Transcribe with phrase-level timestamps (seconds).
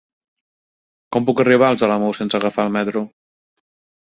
[1.17, 3.05] Com puc arribar als Alamús sense agafar el metro?